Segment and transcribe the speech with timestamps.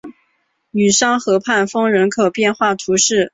[0.71, 3.29] 吕桑河畔丰人口变化图示